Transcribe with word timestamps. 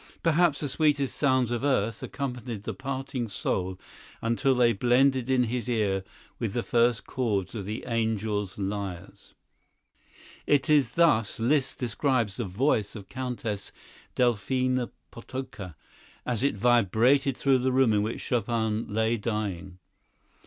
Perhaps 0.23 0.61
the 0.61 0.67
sweetest 0.67 1.15
sounds 1.15 1.51
of 1.51 1.63
earth 1.63 2.01
accompanied 2.01 2.63
the 2.63 2.73
parting 2.73 3.27
soul 3.27 3.79
until 4.19 4.55
they 4.55 4.73
blended 4.73 5.29
in 5.29 5.43
his 5.43 5.69
ear 5.69 6.03
with 6.39 6.53
the 6.53 6.63
first 6.63 7.05
chords 7.05 7.53
of 7.53 7.65
the 7.65 7.83
angels' 7.85 8.57
lyres." 8.57 9.35
It 10.47 10.71
is 10.71 10.93
thus 10.93 11.39
Liszt 11.39 11.77
describes 11.77 12.37
the 12.37 12.45
voice 12.45 12.95
of 12.95 13.09
Countess 13.09 13.71
Delphine 14.15 14.89
Potocka 15.11 15.75
as 16.25 16.41
it 16.41 16.55
vibrated 16.55 17.37
through 17.37 17.59
the 17.59 17.71
room 17.71 17.93
in 17.93 18.01
which 18.01 18.21
Chopin 18.21 18.91
lay 18.91 19.17
dying. 19.17 19.77